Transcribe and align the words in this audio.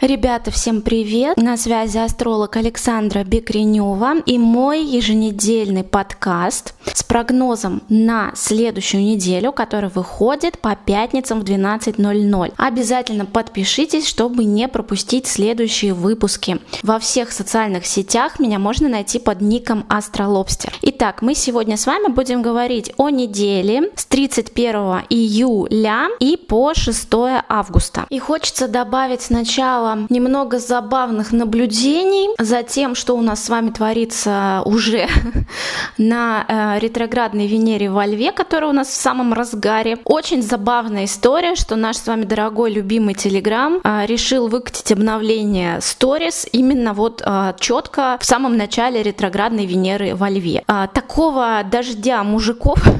Ребята, 0.00 0.50
всем 0.50 0.80
привет! 0.80 1.36
На 1.36 1.58
связи 1.58 1.98
астролог 1.98 2.56
Александра 2.56 3.22
Бекренева 3.22 4.20
и 4.24 4.38
мой 4.38 4.82
еженедельный 4.82 5.84
подкаст 5.84 6.72
с 6.86 7.02
прогнозом 7.02 7.82
на 7.90 8.32
следующую 8.34 9.02
неделю, 9.02 9.52
который 9.52 9.90
выходит 9.90 10.58
по 10.58 10.74
пятницам 10.74 11.40
в 11.40 11.44
12.00. 11.44 12.54
Обязательно 12.56 13.26
подпишитесь, 13.26 14.08
чтобы 14.08 14.44
не 14.44 14.68
пропустить 14.68 15.26
следующие 15.26 15.92
выпуски. 15.92 16.60
Во 16.82 16.98
всех 16.98 17.30
социальных 17.30 17.84
сетях 17.84 18.40
меня 18.40 18.58
можно 18.58 18.88
найти 18.88 19.18
под 19.18 19.42
ником 19.42 19.84
Астролобстер. 19.90 20.72
Итак, 20.80 21.20
мы 21.20 21.34
сегодня 21.34 21.76
с 21.76 21.86
вами 21.86 22.10
будем 22.10 22.40
говорить 22.40 22.90
о 22.96 23.10
неделе 23.10 23.90
с 23.96 24.06
31 24.06 25.02
июля 25.10 26.08
и 26.20 26.38
по 26.38 26.72
6 26.72 27.08
августа. 27.50 28.06
И 28.08 28.18
хочется 28.18 28.66
добавить 28.66 29.20
сначала 29.20 29.89
немного 30.08 30.58
забавных 30.58 31.32
наблюдений 31.32 32.30
за 32.38 32.62
тем, 32.62 32.94
что 32.94 33.16
у 33.16 33.22
нас 33.22 33.44
с 33.44 33.48
вами 33.48 33.70
творится 33.70 34.62
уже 34.64 35.08
на 35.98 36.44
э, 36.46 36.78
ретроградной 36.78 37.46
Венере 37.46 37.90
во 37.90 38.06
Льве, 38.06 38.32
которая 38.32 38.70
у 38.70 38.72
нас 38.72 38.88
в 38.88 38.94
самом 38.94 39.32
разгаре. 39.32 39.98
Очень 40.04 40.42
забавная 40.42 41.04
история, 41.04 41.54
что 41.54 41.76
наш 41.76 41.96
с 41.96 42.06
вами 42.06 42.24
дорогой 42.24 42.72
любимый 42.72 43.14
Телеграм 43.14 43.80
э, 43.82 44.06
решил 44.06 44.48
выкатить 44.48 44.92
обновление 44.92 45.78
Stories 45.78 46.48
именно 46.52 46.94
вот 46.94 47.22
э, 47.24 47.54
четко 47.58 48.18
в 48.20 48.24
самом 48.24 48.56
начале 48.56 49.02
ретроградной 49.02 49.66
Венеры 49.66 50.14
во 50.14 50.28
Льве. 50.28 50.62
Э, 50.66 50.86
такого 50.92 51.62
дождя 51.70 52.22
мужиков 52.24 52.82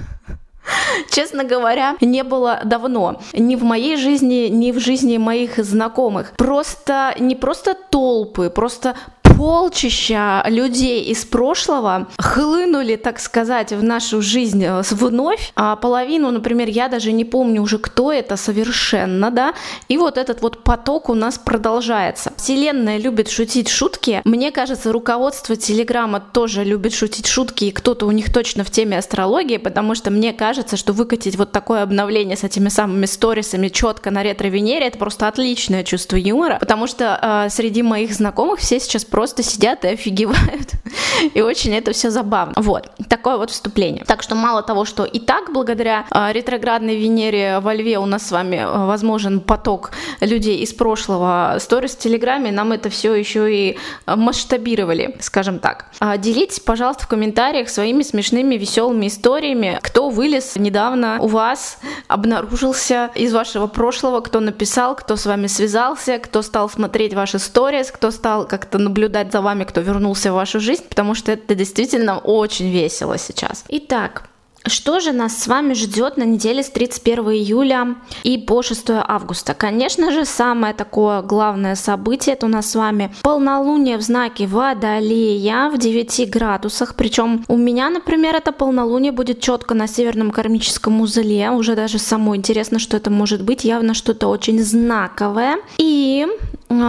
честно 1.11 1.45
говоря, 1.45 1.97
не 2.01 2.23
было 2.25 2.61
давно. 2.65 3.21
Ни 3.33 3.57
в 3.57 3.63
моей 3.63 3.97
жизни, 3.97 4.49
ни 4.49 4.73
в 4.73 4.79
жизни 4.79 5.19
моих 5.19 5.59
знакомых. 5.59 6.33
Просто 6.37 7.15
не 7.19 7.35
просто 7.35 7.75
толпы, 7.75 8.51
просто 8.51 8.95
полчища 9.41 10.45
людей 10.49 11.05
из 11.05 11.25
прошлого 11.25 12.09
хлынули, 12.19 12.97
так 12.97 13.19
сказать, 13.19 13.73
в 13.73 13.83
нашу 13.83 14.21
жизнь 14.21 14.63
э, 14.63 14.83
вновь. 14.91 15.53
А 15.57 15.77
половину, 15.77 16.31
например, 16.31 16.69
я 16.69 16.89
даже 16.89 17.11
не 17.13 17.25
помню 17.25 17.63
уже, 17.63 17.79
кто 17.79 18.13
это 18.13 18.37
совершенно, 18.37 19.31
да. 19.31 19.55
И 19.89 19.97
вот 19.97 20.19
этот 20.19 20.43
вот 20.43 20.63
поток 20.63 21.09
у 21.09 21.15
нас 21.15 21.39
продолжается. 21.39 22.35
Вселенная 22.37 22.99
любит 22.99 23.31
шутить 23.31 23.71
шутки. 23.71 24.21
Мне 24.27 24.51
кажется, 24.51 24.93
руководство 24.93 25.57
Телеграма 25.57 26.21
тоже 26.21 26.63
любит 26.63 26.93
шутить 26.93 27.27
шутки, 27.27 27.65
и 27.65 27.71
кто-то 27.71 28.05
у 28.05 28.11
них 28.11 28.31
точно 28.31 28.63
в 28.63 28.71
теме 28.71 28.99
астрологии, 28.99 29.57
потому 29.57 29.95
что 29.95 30.11
мне 30.11 30.35
кажется, 30.35 30.77
что 30.77 30.93
выкатить 30.93 31.37
вот 31.37 31.51
такое 31.51 31.83
обновление 31.83 32.37
с 32.37 32.45
этими 32.45 32.69
самыми 32.69 33.07
сторисами 33.07 33.69
четко 33.69 34.11
на 34.11 34.23
ретро-венере, 34.23 34.89
это 34.89 34.99
просто 34.99 35.29
отличное 35.29 35.83
чувство 35.83 36.17
юмора, 36.17 36.59
потому 36.61 36.87
что 36.87 37.19
э, 37.47 37.49
среди 37.49 37.83
моих 37.83 38.13
знакомых 38.13 38.61
все 38.61 38.79
сейчас 38.79 39.07
просто 39.07 39.30
просто 39.31 39.43
сидят 39.43 39.85
и 39.85 39.89
офигевают. 39.89 40.73
И 41.35 41.41
очень 41.43 41.75
это 41.75 41.93
все 41.93 42.11
забавно. 42.11 42.55
Вот, 42.57 42.91
такое 43.09 43.37
вот 43.37 43.51
вступление. 43.51 44.05
Так 44.05 44.23
что 44.23 44.35
мало 44.35 44.63
того, 44.63 44.85
что 44.85 45.05
и 45.05 45.19
так 45.19 45.53
благодаря 45.53 46.07
э, 46.11 46.33
ретроградной 46.33 46.97
Венере 46.97 47.61
во 47.61 47.75
Льве 47.75 47.99
у 47.99 48.07
нас 48.07 48.27
с 48.27 48.33
вами 48.33 48.57
э, 48.57 48.87
возможен 48.87 49.41
поток 49.41 49.91
людей 50.21 50.59
из 50.59 50.73
прошлого, 50.73 51.57
сторис 51.61 51.93
в 51.93 51.99
Телеграме 51.99 52.53
нам 52.53 52.73
это 52.73 52.89
все 52.89 53.15
еще 53.15 53.55
и 53.55 53.79
масштабировали, 54.07 55.17
скажем 55.21 55.59
так. 55.59 55.87
А 56.01 56.17
делитесь, 56.17 56.61
пожалуйста, 56.61 57.05
в 57.05 57.09
комментариях 57.09 57.69
своими 57.69 58.03
смешными, 58.03 58.55
веселыми 58.57 59.07
историями, 59.07 59.79
кто 59.83 60.09
вылез 60.09 60.57
недавно 60.57 61.19
у 61.21 61.27
вас, 61.27 61.79
обнаружился 62.09 63.11
из 63.15 63.33
вашего 63.33 63.67
прошлого, 63.67 64.21
кто 64.21 64.41
написал, 64.41 64.97
кто 64.97 65.17
с 65.17 65.27
вами 65.27 65.47
связался, 65.47 66.19
кто 66.19 66.43
стал 66.43 66.69
смотреть 66.71 67.15
ваши 67.15 67.39
сторис, 67.39 67.91
кто 67.91 68.11
стал 68.11 68.47
как-то 68.47 68.79
наблюдать 68.79 69.20
наблюдать 69.21 69.33
за 69.33 69.41
вами, 69.41 69.65
кто 69.65 69.81
вернулся 69.81 70.33
в 70.33 70.35
вашу 70.35 70.61
жизнь, 70.61 70.85
потому 70.89 71.15
что 71.15 71.33
это 71.33 71.55
действительно 71.55 72.19
очень 72.19 72.71
весело 72.71 73.19
сейчас. 73.19 73.65
Итак, 73.69 74.25
что 74.67 75.01
же 75.01 75.13
нас 75.13 75.39
с 75.39 75.47
вами 75.47 75.75
ждет 75.75 76.19
на 76.19 76.25
неделе 76.25 76.63
с 76.63 76.71
31 76.71 77.31
июля 77.31 77.97
и 78.25 78.37
по 78.39 78.63
6 78.63 78.91
августа? 78.91 79.55
Конечно 79.55 80.13
же, 80.13 80.25
самое 80.25 80.75
такое 80.75 81.23
главное 81.23 81.75
событие 81.77 82.35
это 82.35 82.47
у 82.47 82.49
нас 82.49 82.71
с 82.71 82.75
вами 82.75 83.11
полнолуние 83.23 83.97
в 83.97 84.03
знаке 84.03 84.47
Водолея 84.47 85.71
в 85.71 85.79
9 85.79 86.31
градусах. 86.31 86.95
Причем 86.95 87.45
у 87.49 87.57
меня, 87.57 87.89
например, 87.91 88.37
это 88.37 88.53
полнолуние 88.53 89.13
будет 89.13 89.41
четко 89.41 89.75
на 89.75 89.87
северном 89.87 90.31
кармическом 90.31 91.01
узле. 91.01 91.51
Уже 91.51 91.75
даже 91.75 91.99
самой 91.99 92.37
интересно, 92.37 92.79
что 92.79 92.99
это 92.99 93.11
может 93.11 93.43
быть. 93.43 93.65
Явно 93.65 93.95
что-то 93.95 94.29
очень 94.29 94.63
знаковое. 94.63 95.57
И 95.79 96.27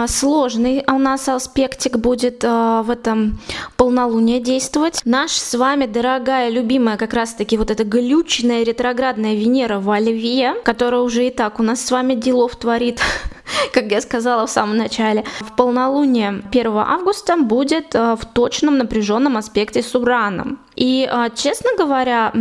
сложный 0.07 0.83
у 0.87 0.97
нас 0.97 1.27
аспектик 1.27 1.97
будет 1.97 2.43
э, 2.43 2.81
в 2.83 2.89
этом 2.89 3.39
полнолуние 3.77 4.39
действовать. 4.39 5.01
Наш 5.05 5.31
с 5.31 5.57
вами 5.57 5.85
дорогая, 5.85 6.49
любимая 6.49 6.97
как 6.97 7.13
раз-таки 7.13 7.57
вот 7.57 7.71
эта 7.71 7.83
глючная 7.83 8.63
ретроградная 8.63 9.35
Венера 9.35 9.79
во 9.79 9.99
Льве, 9.99 10.55
которая 10.63 11.01
уже 11.01 11.27
и 11.27 11.29
так 11.31 11.59
у 11.59 11.63
нас 11.63 11.83
с 11.83 11.91
вами 11.91 12.13
делов 12.13 12.55
творит, 12.55 13.01
как 13.73 13.91
я 13.91 14.01
сказала 14.01 14.45
в 14.45 14.51
самом 14.51 14.77
начале. 14.77 15.25
В 15.39 15.55
полнолуние 15.55 16.43
1 16.51 16.77
августа 16.77 17.37
будет 17.37 17.93
в 17.93 18.19
точном 18.33 18.77
напряженном 18.77 19.37
аспекте 19.37 19.81
с 19.81 19.95
Ураном. 19.95 20.59
И, 20.75 21.07
а, 21.11 21.29
честно 21.29 21.71
говоря, 21.77 22.31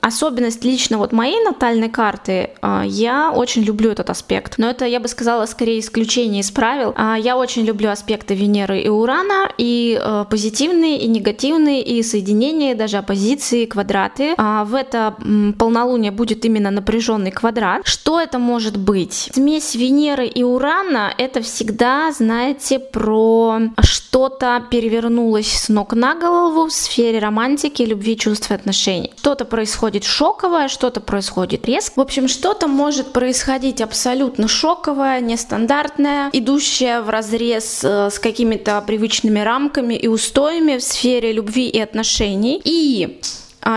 особенность 0.00 0.64
лично 0.64 0.98
вот 0.98 1.12
моей 1.12 1.42
натальной 1.44 1.88
карты, 1.88 2.50
а, 2.62 2.82
я 2.84 3.32
очень 3.32 3.62
люблю 3.62 3.90
этот 3.90 4.10
аспект. 4.10 4.58
Но 4.58 4.70
это, 4.70 4.84
я 4.84 5.00
бы 5.00 5.08
сказала, 5.08 5.46
скорее 5.46 5.80
исключение 5.80 6.40
из 6.40 6.50
правил. 6.50 6.94
А, 6.96 7.16
я 7.16 7.36
очень 7.36 7.64
люблю 7.64 7.90
аспекты 7.90 8.34
Венеры 8.34 8.80
и 8.80 8.88
Урана, 8.88 9.50
и 9.58 10.00
позитивные, 10.30 10.98
и 10.98 11.08
негативные, 11.08 11.82
и 11.82 12.02
соединения, 12.02 12.74
даже 12.74 12.98
оппозиции, 12.98 13.66
квадраты. 13.66 14.34
В 14.36 14.74
это 14.74 15.16
полнолуние 15.58 16.12
будет 16.12 16.44
именно 16.44 16.70
напряженный 16.70 17.30
квадрат. 17.30 17.86
Что 17.86 18.20
это 18.20 18.38
может 18.38 18.76
быть? 18.76 19.30
Смесь 19.32 19.74
Венеры 19.74 20.26
и 20.26 20.42
Урана— 20.42 21.12
это 21.18 21.40
всегда, 21.42 22.12
знаете, 22.12 22.78
про 22.78 23.60
что-то 23.82 24.62
перевернулось 24.70 25.52
с 25.52 25.68
ног 25.68 25.94
на 25.94 26.14
голову 26.14 26.66
в 26.66 26.72
сфере 26.72 27.18
романтики, 27.18 27.47
романтики, 27.48 27.82
любви, 27.82 28.16
чувств 28.16 28.50
и 28.50 28.54
отношений. 28.54 29.12
Что-то 29.16 29.44
происходит 29.44 30.04
шоковое, 30.04 30.68
что-то 30.68 31.00
происходит 31.00 31.66
резко. 31.66 31.94
В 31.96 32.00
общем, 32.00 32.28
что-то 32.28 32.68
может 32.68 33.12
происходить 33.12 33.80
абсолютно 33.80 34.48
шоковое, 34.48 35.20
нестандартное, 35.20 36.30
идущее 36.32 37.00
в 37.00 37.08
разрез 37.08 37.82
э, 37.84 38.10
с 38.10 38.18
какими-то 38.18 38.82
привычными 38.86 39.40
рамками 39.40 39.94
и 39.94 40.08
устоями 40.08 40.76
в 40.76 40.82
сфере 40.82 41.32
любви 41.32 41.68
и 41.68 41.80
отношений. 41.80 42.60
И 42.64 43.18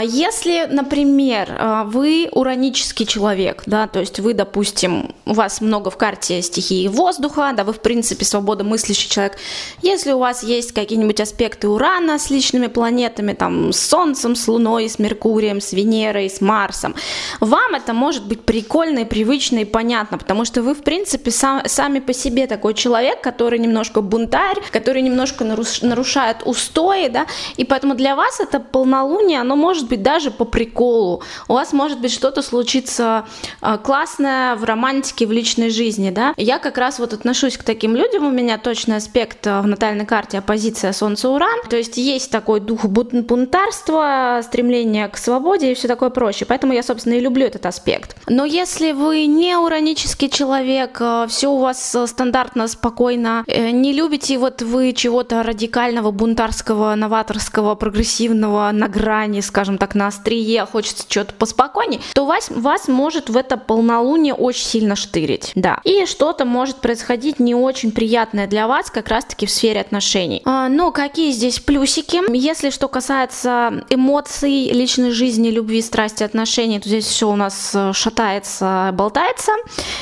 если, 0.04 0.68
например, 0.70 1.56
а, 1.58 1.84
вы 1.84 2.30
уранический 2.32 3.06
человек, 3.06 3.64
да, 3.66 3.88
то 3.88 4.00
есть 4.00 4.20
вы, 4.20 4.34
допустим, 4.34 5.16
у 5.26 5.34
вас 5.34 5.60
много 5.60 5.90
в 5.90 5.98
карте 5.98 6.42
стихии 6.42 6.88
воздуха, 6.88 7.52
да, 7.56 7.64
вы, 7.64 7.74
в 7.74 7.82
принципе, 7.82 8.24
свободомыслящий 8.24 9.10
человек, 9.10 9.38
если 9.82 10.12
у 10.12 10.20
вас 10.20 10.44
есть 10.44 10.72
какие-нибудь 10.72 11.20
аспекты 11.20 11.68
Урана 11.68 12.20
с 12.20 12.30
личными 12.30 12.68
планетами, 12.68 13.34
там, 13.34 13.74
с 13.74 13.80
Солнцем, 13.80 14.36
с 14.36 14.48
Луной, 14.48 14.88
с 14.88 15.00
Меркурием, 15.00 15.60
с 15.60 15.74
Венерой, 15.74 16.30
с 16.30 16.42
Марсом, 16.42 16.96
вам 17.40 17.76
это 17.76 17.94
может 17.94 18.26
быть 18.26 18.42
прикольно 18.42 19.00
и 19.00 19.06
привычно 19.06 19.60
и 19.60 19.66
понятно, 19.66 20.18
потому 20.18 20.46
что 20.46 20.62
вы, 20.62 20.76
в 20.76 20.84
принципе, 20.84 21.32
сам, 21.32 21.64
сами 21.66 22.00
по 22.00 22.14
себе 22.14 22.46
такой 22.46 22.76
человек, 22.76 23.22
который 23.22 23.58
немножко 23.58 24.02
бунтарь, 24.02 24.60
который 24.72 25.02
немножко 25.02 25.44
нарушает 25.44 26.38
устои, 26.46 27.08
да, 27.10 27.26
и 27.58 27.66
поэтому 27.66 27.96
для 27.96 28.16
вас 28.16 28.40
это 28.40 28.60
полнолуние, 28.60 29.42
оно 29.42 29.56
может 29.56 29.71
может 29.72 29.88
быть 29.88 30.04
даже 30.04 30.32
по 30.32 30.44
приколу. 30.44 31.24
У 31.48 31.54
вас 31.54 31.72
может 31.72 32.02
быть 32.02 32.12
что-то 32.12 32.42
случиться 32.42 33.26
а, 33.62 33.78
классное 33.78 34.58
в 34.58 34.66
романтике, 34.66 35.26
в 35.26 35.32
личной 35.32 35.70
жизни, 35.70 36.10
да. 36.10 36.34
Я 36.36 36.60
как 36.60 36.78
раз 36.78 37.00
вот 37.00 37.14
отношусь 37.14 37.56
к 37.56 37.64
таким 37.64 37.96
людям, 37.96 38.26
у 38.26 38.32
меня 38.32 38.58
точный 38.58 38.98
аспект 38.98 39.48
а, 39.48 39.62
в 39.62 39.68
натальной 39.68 40.06
карте 40.06 40.40
оппозиция 40.40 40.92
Солнце-Уран, 40.92 41.62
то 41.70 41.78
есть 41.78 41.96
есть 41.96 42.32
такой 42.32 42.60
дух 42.60 42.84
бунтарства, 42.84 44.42
стремление 44.44 45.08
к 45.08 45.16
свободе 45.16 45.72
и 45.72 45.74
все 45.74 45.88
такое 45.88 46.10
прочее, 46.10 46.48
поэтому 46.48 46.74
я, 46.74 46.84
собственно, 46.84 47.14
и 47.14 47.22
люблю 47.22 47.46
этот 47.46 47.66
аспект. 47.66 48.18
Но 48.28 48.44
если 48.44 48.92
вы 48.92 49.26
не 49.26 49.56
уранический 49.56 50.30
человек, 50.30 50.98
а, 51.00 51.28
все 51.28 51.48
у 51.48 51.60
вас 51.60 51.96
стандартно, 52.08 52.68
спокойно, 52.68 53.46
э, 53.48 53.70
не 53.70 53.94
любите 53.94 54.38
вот 54.38 54.62
вы 54.62 54.92
чего-то 54.92 55.44
радикального, 55.44 56.12
бунтарского, 56.12 56.94
новаторского, 56.96 57.76
прогрессивного 57.76 58.70
на 58.82 58.88
грани, 58.90 59.40
скажем, 59.40 59.61
скажем 59.62 59.78
так, 59.78 59.94
на 59.94 60.08
острие, 60.08 60.66
хочется 60.66 61.06
что-то 61.08 61.36
поспокойнее, 61.36 62.02
то 62.16 62.26
вас, 62.26 62.50
вас 62.50 62.88
может 62.88 63.30
в 63.30 63.38
это 63.38 63.58
полнолуние 63.58 64.34
очень 64.34 64.66
сильно 64.66 64.96
штырить, 64.96 65.52
да. 65.54 65.80
И 65.84 66.08
что-то 66.08 66.46
может 66.46 66.78
происходить 66.78 67.40
не 67.40 67.54
очень 67.54 67.92
приятное 67.92 68.48
для 68.48 68.66
вас, 68.66 68.90
как 68.90 69.10
раз-таки 69.10 69.46
в 69.46 69.52
сфере 69.52 69.82
отношений. 69.82 70.42
А, 70.46 70.68
но 70.68 70.92
какие 70.92 71.32
здесь 71.32 71.60
плюсики? 71.60 72.22
Если 72.36 72.72
что 72.72 72.88
касается 72.88 73.84
эмоций, 73.92 74.72
личной 74.72 75.12
жизни, 75.12 75.50
любви, 75.50 75.84
страсти, 75.84 76.24
отношений, 76.24 76.80
то 76.80 76.90
здесь 76.90 77.06
все 77.06 77.30
у 77.30 77.36
нас 77.36 77.72
э, 77.76 77.94
шатается, 77.94 78.90
болтается. 78.96 79.52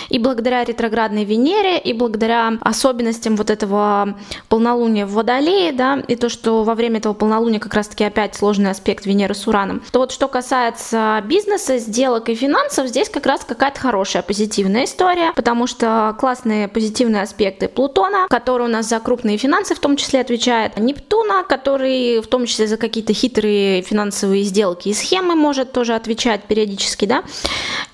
И 0.08 0.20
благодаря 0.20 0.64
ретроградной 0.64 1.26
Венере, 1.26 1.78
и 1.78 1.92
благодаря 1.92 2.54
особенностям 2.62 3.36
вот 3.36 3.50
этого 3.50 4.18
полнолуния 4.48 5.06
в 5.06 5.16
Водолее, 5.16 5.74
да, 5.74 6.02
и 6.08 6.16
то, 6.16 6.30
что 6.30 6.64
во 6.64 6.76
время 6.76 7.00
этого 7.00 7.14
полнолуния 7.14 7.60
как 7.60 7.74
раз-таки 7.74 8.06
опять 8.06 8.36
сложный 8.36 8.72
аспект 8.72 9.06
Венеры 9.06 9.36
с 9.36 9.49
Ураном, 9.50 9.82
то 9.92 10.00
вот 10.00 10.12
что 10.12 10.28
касается 10.28 11.22
бизнеса, 11.26 11.78
сделок 11.78 12.30
и 12.30 12.36
финансов, 12.36 12.88
здесь 12.88 13.10
как 13.10 13.26
раз 13.26 13.44
какая-то 13.46 13.80
хорошая 13.80 14.24
позитивная 14.24 14.86
история, 14.86 15.34
потому 15.36 15.68
что 15.68 16.16
классные 16.20 16.68
позитивные 16.68 17.24
аспекты 17.24 17.68
Плутона, 17.68 18.28
который 18.30 18.68
у 18.68 18.70
нас 18.70 18.88
за 18.88 19.00
крупные 19.00 19.38
финансы 19.38 19.76
в 19.76 19.80
том 19.80 19.98
числе 19.98 20.22
отвечает, 20.22 20.78
Нептуна, 20.78 21.44
который 21.44 22.22
в 22.22 22.28
том 22.28 22.46
числе 22.46 22.68
за 22.68 22.78
какие-то 22.78 23.14
хитрые 23.14 23.82
финансовые 23.82 24.44
сделки 24.44 24.90
и 24.90 24.94
схемы 24.94 25.36
может 25.36 25.72
тоже 25.72 25.96
отвечать 25.96 26.44
периодически, 26.44 27.06
да, 27.06 27.24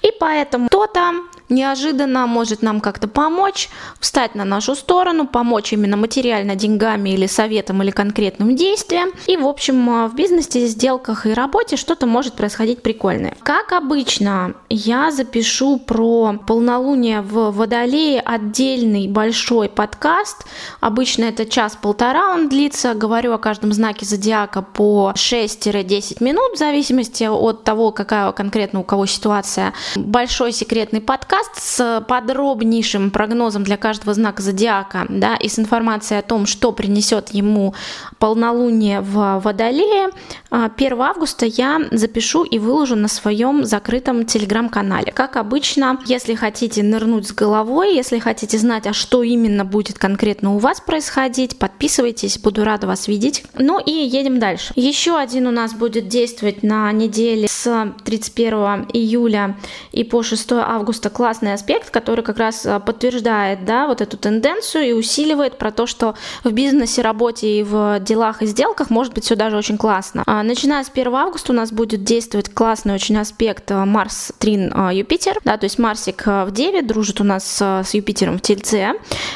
и 0.05 0.11
поэтому 0.19 0.67
кто-то 0.67 1.13
неожиданно 1.49 2.25
может 2.27 2.61
нам 2.61 2.81
как-то 2.81 3.07
помочь, 3.07 3.69
встать 3.99 4.35
на 4.35 4.45
нашу 4.45 4.75
сторону, 4.75 5.27
помочь 5.27 5.73
именно 5.73 5.97
материально 5.97 6.55
деньгами 6.55 7.11
или 7.11 7.27
советом 7.27 7.81
или 7.83 7.91
конкретным 7.91 8.55
действием. 8.55 9.11
И, 9.27 9.37
в 9.37 9.45
общем, 9.45 9.89
э, 9.89 10.07
в 10.07 10.15
бизнесе, 10.15 10.65
сделках 10.67 11.25
и 11.25 11.33
работе 11.33 11.77
что-то 11.77 12.05
может 12.05 12.33
происходить 12.33 12.81
прикольное. 12.81 13.35
Как 13.43 13.71
обычно, 13.71 14.55
я 14.69 15.11
запишу 15.11 15.77
про 15.77 16.33
полнолуние 16.45 17.21
в 17.21 17.51
Водолее 17.51 18.21
отдельный 18.21 19.07
большой 19.07 19.69
подкаст. 19.69 20.45
Обычно 20.79 21.25
это 21.25 21.45
час-полтора 21.45 22.33
он 22.33 22.49
длится. 22.49 22.93
Говорю 22.93 23.33
о 23.33 23.37
каждом 23.37 23.71
знаке 23.71 24.05
зодиака 24.05 24.61
по 24.61 25.13
6-10 25.15 26.23
минут, 26.23 26.53
в 26.55 26.57
зависимости 26.57 27.23
от 27.23 27.63
того, 27.63 27.91
какая 27.91 28.31
конкретно 28.31 28.79
у 28.79 28.83
кого 28.83 29.05
ситуация. 29.05 29.73
Большой 29.95 30.51
секретный 30.51 30.99
подкаст 30.99 31.51
с 31.55 32.05
подробнейшим 32.07 33.11
прогнозом 33.11 33.63
для 33.63 33.77
каждого 33.77 34.13
знака 34.13 34.41
зодиака, 34.41 35.05
да, 35.07 35.37
и 35.37 35.47
с 35.47 35.57
информацией 35.57 36.19
о 36.19 36.21
том, 36.21 36.45
что 36.45 36.73
принесет 36.73 37.29
ему 37.29 37.73
полнолуние 38.19 38.99
в 38.99 39.39
Водолее, 39.39 40.09
1 40.49 41.01
а, 41.01 41.05
августа 41.09 41.45
я 41.45 41.81
запишу 41.91 42.43
и 42.43 42.59
выложу 42.59 42.95
на 42.95 43.07
своем 43.07 43.63
закрытом 43.63 44.25
телеграм-канале. 44.25 45.11
Как 45.13 45.37
обычно, 45.37 45.99
если 46.05 46.35
хотите 46.35 46.83
нырнуть 46.83 47.27
с 47.27 47.31
головой, 47.31 47.95
если 47.95 48.19
хотите 48.19 48.57
знать, 48.57 48.87
а 48.87 48.93
что 48.93 49.23
именно 49.23 49.63
будет 49.63 49.97
конкретно 49.97 50.55
у 50.55 50.57
вас 50.57 50.81
происходить, 50.81 51.57
подписывайтесь, 51.57 52.37
буду 52.37 52.63
рада 52.65 52.87
вас 52.87 53.07
видеть. 53.07 53.45
Ну 53.57 53.79
и 53.79 53.91
едем 53.91 54.39
дальше. 54.39 54.73
Еще 54.75 55.17
один 55.17 55.47
у 55.47 55.51
нас 55.51 55.73
будет 55.73 56.09
действовать 56.09 56.63
на 56.63 56.91
неделе 56.91 57.47
с 57.49 57.93
31 58.03 58.87
июля 58.93 59.57
и 59.91 60.03
по 60.03 60.23
6 60.23 60.51
августа 60.53 61.09
классный 61.09 61.53
аспект, 61.53 61.89
который 61.89 62.23
как 62.23 62.37
раз 62.37 62.65
а, 62.65 62.79
подтверждает 62.79 63.65
да, 63.65 63.87
вот 63.87 64.01
эту 64.01 64.17
тенденцию 64.17 64.83
и 64.85 64.91
усиливает 64.93 65.57
про 65.57 65.71
то, 65.71 65.85
что 65.85 66.15
в 66.43 66.51
бизнесе, 66.51 67.01
работе 67.01 67.59
и 67.59 67.63
в 67.63 67.99
делах 67.99 68.41
и 68.41 68.45
сделках 68.45 68.89
может 68.89 69.13
быть 69.13 69.25
все 69.25 69.35
даже 69.35 69.57
очень 69.57 69.77
классно. 69.77 70.23
А, 70.25 70.43
начиная 70.43 70.83
с 70.83 70.89
1 70.89 71.13
августа 71.13 71.51
у 71.51 71.55
нас 71.55 71.71
будет 71.71 72.03
действовать 72.03 72.49
классный 72.53 72.93
очень 72.93 73.17
аспект 73.17 73.71
а, 73.71 73.85
Марс, 73.85 74.31
Трин, 74.39 74.73
Юпитер. 74.91 75.39
Да, 75.43 75.57
то 75.57 75.65
есть 75.65 75.79
Марсик 75.79 76.25
в 76.25 76.51
Деве 76.51 76.81
дружит 76.81 77.21
у 77.21 77.23
нас 77.23 77.45
с 77.61 77.93
Юпитером 77.93 78.37
в 78.37 78.41
Тельце. 78.41 78.93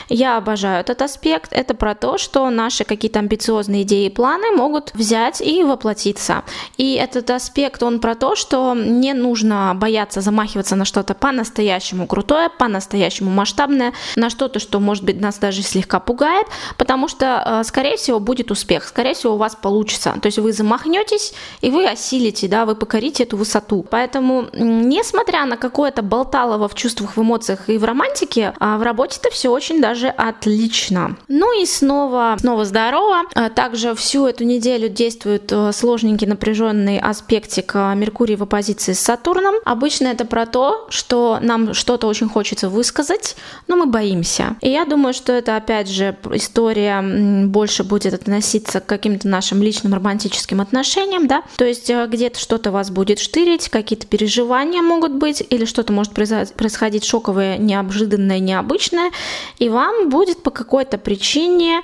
Я 0.10 0.38
обожаю 0.38 0.82
этот 0.82 1.02
аспект. 1.02 1.52
Это 1.52 1.74
про 1.74 1.96
то, 1.96 2.18
что 2.18 2.50
наши 2.50 2.84
какие-то 2.84 3.20
амбициозные 3.20 3.84
идеи 3.84 4.08
и 4.08 4.10
планы 4.10 4.52
могут 4.52 4.94
взять 4.94 5.42
и 5.42 5.64
воплотиться. 5.64 6.44
И 6.78 6.94
этот 6.94 7.30
аспект, 7.30 7.84
он 7.84 8.00
про 8.00 8.16
то, 8.16 8.36
что 8.36 8.74
не 8.76 9.14
нужно 9.14 9.74
бояться 9.76 10.22
замахиваться 10.40 10.76
на 10.76 10.86
что-то 10.86 11.16
по-настоящему 11.16 12.08
крутое, 12.08 12.50
по-настоящему 12.50 13.30
масштабное, 13.30 13.94
на 14.16 14.30
что-то, 14.30 14.60
что, 14.60 14.80
может 14.80 15.04
быть, 15.04 15.20
нас 15.20 15.38
даже 15.38 15.62
слегка 15.62 16.00
пугает, 16.00 16.48
потому 16.78 17.10
что, 17.10 17.44
э, 17.46 17.64
скорее 17.66 17.98
всего, 17.98 18.20
будет 18.20 18.52
успех, 18.52 18.86
скорее 18.88 19.14
всего, 19.14 19.34
у 19.34 19.38
вас 19.38 19.56
получится. 19.56 20.16
То 20.22 20.28
есть 20.28 20.38
вы 20.38 20.54
замахнетесь, 20.54 21.34
и 21.62 21.70
вы 21.70 21.86
осилите, 21.86 22.48
да, 22.48 22.66
вы 22.66 22.76
покорите 22.76 23.24
эту 23.24 23.36
высоту. 23.36 23.86
Поэтому, 23.90 24.46
несмотря 24.54 25.46
на 25.46 25.58
какое-то 25.58 26.02
болталово 26.02 26.70
в 26.70 26.76
чувствах, 26.76 27.18
в 27.18 27.22
эмоциях 27.22 27.70
и 27.70 27.78
в 27.78 27.84
романтике, 27.84 28.54
а 28.60 28.78
в 28.78 28.84
работе-то 28.84 29.30
все 29.32 29.50
очень 29.50 29.82
даже 29.82 30.08
отлично. 30.08 31.18
Ну 31.28 31.62
и 31.62 31.66
снова, 31.66 32.38
снова 32.40 32.64
здорово. 32.64 33.24
А 33.36 33.50
также 33.50 33.94
всю 33.96 34.26
эту 34.26 34.46
неделю 34.46 34.88
действует 34.88 35.52
э, 35.52 35.72
сложненький 35.74 36.28
напряженный 36.28 36.98
аспектик 36.98 37.72
э, 37.76 37.96
Меркурия 37.96 38.38
в 38.38 38.44
оппозиции 38.44 38.94
с 38.94 39.00
Сатурном. 39.00 39.56
Обычно 39.66 40.08
это 40.08 40.29
про 40.30 40.46
то, 40.46 40.88
что 40.90 41.40
нам 41.42 41.74
что-то 41.74 42.08
очень 42.08 42.30
хочется 42.30 42.70
высказать, 42.70 43.36
но 43.68 43.76
мы 43.76 43.86
боимся. 43.86 44.56
И 44.62 44.70
я 44.70 44.86
думаю, 44.86 45.14
что 45.14 45.34
это, 45.34 45.56
опять 45.56 45.90
же, 45.90 46.16
история 46.32 47.02
больше 47.46 47.84
будет 47.84 48.14
относиться 48.14 48.80
к 48.80 48.86
каким-то 48.86 49.28
нашим 49.28 49.62
личным 49.62 49.94
романтическим 49.94 50.62
отношениям, 50.62 51.28
да, 51.28 51.44
то 51.58 51.66
есть 51.66 51.90
э, 51.90 52.08
где-то 52.08 52.40
что-то 52.40 52.72
вас 52.72 52.90
будет 52.90 53.20
штырить, 53.20 53.70
какие-то 53.70 54.08
переживания 54.08 54.82
могут 54.82 55.14
быть, 55.14 55.44
или 55.50 55.66
что-то 55.66 55.92
может 55.94 56.14
происходить 56.14 57.04
шоковое, 57.04 57.58
неожиданное, 57.58 58.40
необычное, 58.40 59.12
и 59.58 59.70
вам 59.70 60.10
будет 60.10 60.44
по 60.44 60.52
какой-то 60.52 60.98
причине 60.98 61.82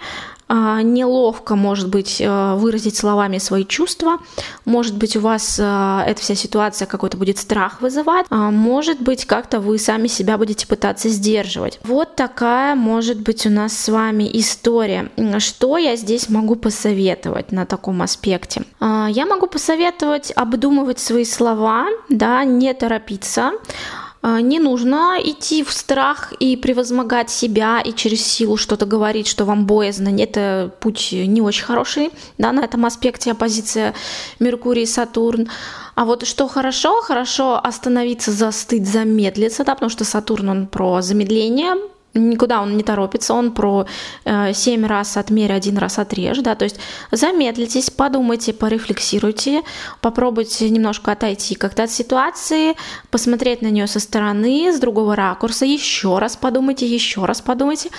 неловко, 0.49 1.55
может 1.55 1.89
быть, 1.89 2.21
э, 2.21 2.55
выразить 2.55 2.95
словами 2.95 3.39
свои 3.39 3.65
чувства, 3.65 4.19
может 4.63 4.95
быть, 4.95 5.15
у 5.15 5.19
вас 5.19 5.59
э, 5.59 6.03
эта 6.07 6.21
вся 6.21 6.35
ситуация 6.35 6.85
какой-то 6.85 7.17
будет 7.17 7.37
страх 7.37 7.81
вызывать, 7.81 8.25
а 8.29 8.51
может 8.51 9.01
быть, 9.01 9.25
как-то 9.25 9.59
вы 9.59 9.79
сами 9.79 10.07
себя 10.07 10.37
будете 10.37 10.67
пытаться 10.67 11.09
сдерживать. 11.09 11.79
Вот 11.83 12.15
такая 12.15 12.75
может 12.75 13.19
быть 13.19 13.45
у 13.45 13.49
нас 13.49 13.77
с 13.77 13.89
вами 13.89 14.29
история. 14.33 15.09
Что 15.39 15.77
я 15.77 15.95
здесь 15.95 16.29
могу 16.29 16.55
посоветовать 16.55 17.51
на 17.51 17.65
таком 17.65 18.01
аспекте? 18.01 18.63
А, 18.79 19.07
я 19.09 19.25
могу 19.25 19.47
посоветовать 19.47 20.31
обдумывать 20.35 20.99
свои 20.99 21.25
слова, 21.25 21.87
да, 22.09 22.43
не 22.43 22.73
торопиться, 22.73 23.51
а, 23.51 24.04
не 24.41 24.59
нужно 24.59 25.17
идти 25.23 25.63
в 25.63 25.71
страх 25.71 26.33
и 26.39 26.57
превозмогать 26.57 27.29
себя 27.29 27.79
и 27.81 27.93
через 27.93 28.25
силу 28.25 28.57
что-то 28.57 28.85
говорить, 28.85 29.27
что 29.27 29.45
вам 29.45 29.65
боязно. 29.65 30.09
Это 30.19 30.71
путь 30.79 31.09
не 31.11 31.41
очень 31.41 31.65
хороший, 31.65 32.11
да, 32.37 32.51
на 32.51 32.61
этом 32.61 32.85
аспекте 32.85 33.31
оппозиция 33.31 33.93
Меркурий 34.39 34.83
и 34.83 34.87
Сатурн. 34.87 35.49
А 35.95 36.05
вот 36.05 36.25
что 36.27 36.47
хорошо, 36.47 37.01
хорошо 37.01 37.59
остановиться, 37.63 38.31
застыть, 38.31 38.87
замедлиться, 38.87 39.63
да, 39.63 39.75
потому 39.75 39.89
что 39.89 40.03
Сатурн, 40.03 40.49
он 40.49 40.67
про 40.67 41.01
замедление, 41.01 41.75
никуда 42.15 42.61
он 42.61 42.77
не 42.77 42.83
торопится, 42.83 43.33
он 43.33 43.51
про 43.51 43.85
э, 44.23 44.53
7 44.53 44.85
раз 44.85 45.17
отмерь, 45.17 45.51
один 45.51 45.77
раз 45.77 45.99
отрежь, 45.99 46.39
да, 46.39 46.55
то 46.55 46.63
есть 46.63 46.79
замедлитесь, 47.11 47.89
подумайте, 47.89 48.53
порефлексируйте, 48.53 49.61
попробуйте 50.01 50.69
немножко 50.69 51.11
отойти 51.11 51.55
как-то 51.55 51.83
от 51.83 51.91
ситуации, 51.91 52.75
посмотреть 53.11 53.61
на 53.61 53.67
нее 53.67 53.87
со 53.87 53.99
стороны, 53.99 54.71
с 54.73 54.79
другого 54.79 55.15
ракурса, 55.15 55.65
еще 55.65 56.17
раз 56.17 56.35
подумайте, 56.35 56.87
еще 56.87 57.25
раз 57.25 57.41
подумайте, 57.41 57.89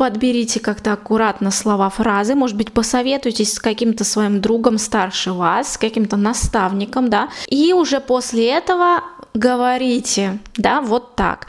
подберите 0.00 0.60
как-то 0.60 0.94
аккуратно 0.94 1.50
слова, 1.50 1.90
фразы, 1.90 2.34
может 2.34 2.56
быть, 2.56 2.72
посоветуйтесь 2.72 3.52
с 3.52 3.58
каким-то 3.58 4.02
своим 4.04 4.40
другом 4.40 4.78
старше 4.78 5.32
вас, 5.32 5.74
с 5.74 5.76
каким-то 5.76 6.16
наставником, 6.16 7.10
да, 7.10 7.28
и 7.48 7.74
уже 7.74 8.00
после 8.00 8.48
этого 8.48 9.02
говорите, 9.34 10.38
да, 10.56 10.80
вот 10.80 11.16
так. 11.16 11.46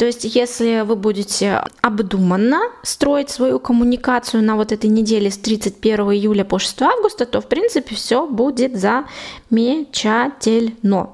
То 0.00 0.06
есть, 0.06 0.24
если 0.24 0.80
вы 0.80 0.96
будете 0.96 1.62
обдуманно 1.82 2.62
строить 2.82 3.28
свою 3.28 3.60
коммуникацию 3.60 4.42
на 4.42 4.56
вот 4.56 4.72
этой 4.72 4.88
неделе 4.88 5.30
с 5.30 5.36
31 5.36 6.12
июля 6.12 6.46
по 6.46 6.58
6 6.58 6.80
августа, 6.80 7.26
то, 7.26 7.42
в 7.42 7.46
принципе, 7.46 7.94
все 7.94 8.26
будет 8.26 8.80
замечательно. 8.80 11.10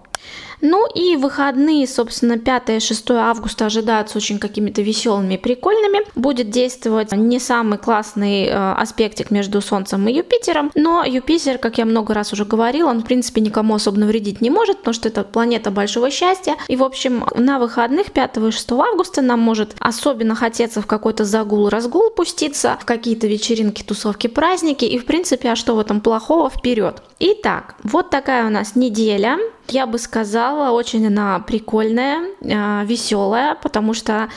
Ну 0.68 0.84
и 0.92 1.14
выходные, 1.14 1.86
собственно, 1.86 2.38
5 2.40 2.70
и 2.70 2.80
6 2.80 3.10
августа 3.12 3.66
ожидаются 3.66 4.18
очень 4.18 4.40
какими-то 4.40 4.82
веселыми 4.82 5.36
прикольными. 5.36 6.00
Будет 6.16 6.50
действовать 6.50 7.12
не 7.12 7.38
самый 7.38 7.78
классный 7.78 8.46
э, 8.46 8.72
аспектик 8.72 9.30
между 9.30 9.60
Солнцем 9.60 10.08
и 10.08 10.12
Юпитером, 10.12 10.72
но 10.74 11.04
Юпитер, 11.04 11.58
как 11.58 11.78
я 11.78 11.84
много 11.84 12.14
раз 12.14 12.32
уже 12.32 12.44
говорила, 12.44 12.90
он, 12.90 13.02
в 13.02 13.04
принципе, 13.04 13.40
никому 13.42 13.76
особо 13.76 14.00
навредить 14.00 14.40
не 14.40 14.50
может, 14.50 14.78
потому 14.78 14.94
что 14.94 15.08
это 15.08 15.22
планета 15.22 15.70
большого 15.70 16.10
счастья. 16.10 16.56
И, 16.66 16.74
в 16.74 16.82
общем, 16.82 17.24
на 17.36 17.60
выходных 17.60 18.10
5 18.10 18.36
и 18.38 18.50
6 18.50 18.72
августа 18.72 19.22
нам 19.22 19.38
может 19.38 19.76
особенно 19.78 20.34
хотеться 20.34 20.82
в 20.82 20.86
какой-то 20.86 21.24
загул-разгул 21.24 22.10
пуститься, 22.10 22.76
в 22.80 22.84
какие-то 22.84 23.28
вечеринки, 23.28 23.84
тусовки, 23.84 24.26
праздники. 24.26 24.84
И, 24.84 24.98
в 24.98 25.06
принципе, 25.06 25.50
а 25.50 25.54
что 25.54 25.76
в 25.76 25.78
этом 25.78 26.00
плохого? 26.00 26.50
Вперед! 26.50 27.04
Итак, 27.20 27.76
вот 27.84 28.10
такая 28.10 28.44
у 28.48 28.50
нас 28.50 28.74
неделя. 28.74 29.38
Я 29.68 29.86
бы 29.86 29.98
сказала, 29.98 30.70
очень 30.70 31.06
она 31.06 31.40
прикольная, 31.40 32.30
а, 32.42 32.84
веселая, 32.84 33.54
потому 33.54 33.94
что 33.94 34.28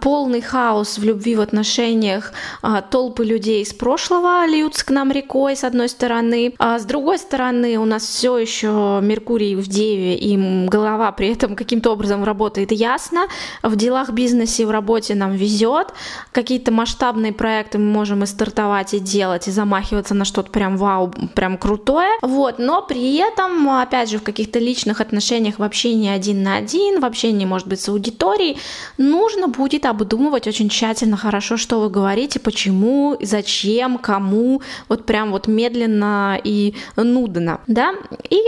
полный 0.00 0.40
хаос 0.40 0.98
в 0.98 1.04
любви 1.04 1.36
в 1.36 1.40
отношениях, 1.40 2.32
а, 2.60 2.82
толпы 2.82 3.24
людей 3.24 3.62
из 3.62 3.72
прошлого 3.72 4.46
льются 4.46 4.84
к 4.84 4.90
нам 4.90 5.10
рекой, 5.10 5.56
с 5.56 5.64
одной 5.64 5.88
стороны, 5.88 6.54
а 6.58 6.78
с 6.78 6.84
другой 6.84 7.18
стороны 7.18 7.78
у 7.78 7.84
нас 7.84 8.02
все 8.02 8.36
еще 8.36 9.00
Меркурий 9.02 9.56
в 9.56 9.66
Деве, 9.66 10.14
и 10.16 10.36
голова 10.68 11.10
при 11.12 11.32
этом 11.32 11.56
каким-то 11.56 11.92
образом 11.92 12.24
работает 12.24 12.72
ясно, 12.72 13.26
в 13.62 13.76
делах 13.76 14.10
бизнесе, 14.10 14.66
в 14.66 14.70
работе 14.70 15.14
нам 15.14 15.32
везет, 15.32 15.88
какие-то 16.32 16.70
масштабные 16.70 17.32
проекты 17.32 17.78
мы 17.78 17.90
можем 17.90 18.22
и 18.24 18.26
стартовать, 18.26 18.94
и 18.94 18.98
делать, 18.98 19.48
и 19.48 19.50
замахиваться 19.50 20.14
на 20.14 20.24
что-то 20.24 20.50
прям 20.50 20.76
вау, 20.76 21.12
прям 21.34 21.56
крутое, 21.56 22.10
вот, 22.20 22.58
но 22.58 22.82
при 22.82 23.16
этом, 23.16 23.68
опять 23.70 24.10
же, 24.10 24.18
в 24.18 24.22
каких-то 24.22 24.58
личных 24.58 25.00
отношениях, 25.00 25.58
в 25.58 25.62
общении 25.62 26.10
один 26.10 26.42
на 26.42 26.56
один, 26.56 27.00
в 27.00 27.04
общении, 27.04 27.46
может 27.46 27.66
быть, 27.66 27.80
с 27.80 27.88
аудиторией, 27.88 28.58
нужно 28.98 29.48
будет 29.48 29.61
будет 29.62 29.86
обдумывать 29.86 30.48
очень 30.48 30.68
тщательно, 30.68 31.16
хорошо, 31.16 31.56
что 31.56 31.80
вы 31.80 31.88
говорите, 31.88 32.40
почему, 32.40 33.16
зачем, 33.22 33.96
кому, 33.96 34.60
вот 34.88 35.06
прям 35.06 35.30
вот 35.30 35.46
медленно 35.46 36.36
и 36.42 36.74
нудно, 36.96 37.60
да, 37.68 37.94
и 38.28 38.40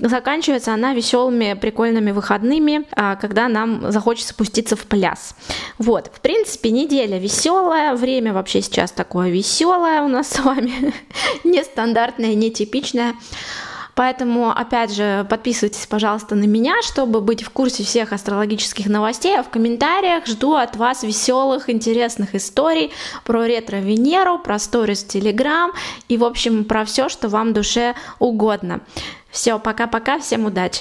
заканчивается 0.00 0.72
она 0.72 0.94
веселыми, 0.94 1.54
прикольными 1.60 2.12
выходными, 2.12 2.86
а, 2.92 3.16
когда 3.16 3.48
нам 3.48 3.90
захочется 3.90 4.32
спуститься 4.32 4.76
в 4.76 4.86
пляс. 4.86 5.34
Вот, 5.78 6.06
в 6.14 6.20
принципе, 6.20 6.70
неделя 6.70 7.18
веселая, 7.18 7.96
время 7.96 8.32
вообще 8.32 8.62
сейчас 8.62 8.92
такое 8.92 9.28
веселое 9.30 10.02
у 10.02 10.08
нас 10.08 10.28
с 10.28 10.38
вами, 10.38 10.94
нестандартное, 11.42 12.36
нетипичное. 12.36 13.16
Поэтому, 14.00 14.50
опять 14.50 14.94
же, 14.94 15.26
подписывайтесь, 15.28 15.86
пожалуйста, 15.86 16.34
на 16.34 16.44
меня, 16.44 16.80
чтобы 16.80 17.20
быть 17.20 17.42
в 17.42 17.50
курсе 17.50 17.82
всех 17.82 18.14
астрологических 18.14 18.86
новостей. 18.86 19.38
А 19.38 19.42
в 19.42 19.50
комментариях 19.50 20.26
жду 20.26 20.54
от 20.54 20.74
вас 20.76 21.02
веселых, 21.02 21.68
интересных 21.68 22.34
историй 22.34 22.92
про 23.26 23.44
ретро-Венеру, 23.44 24.38
про 24.38 24.58
сторис 24.58 25.04
Телеграм 25.04 25.72
и, 26.08 26.16
в 26.16 26.24
общем, 26.24 26.64
про 26.64 26.86
все, 26.86 27.10
что 27.10 27.28
вам 27.28 27.52
душе 27.52 27.94
угодно. 28.18 28.80
Все, 29.30 29.58
пока-пока, 29.58 30.18
всем 30.18 30.46
удачи! 30.46 30.78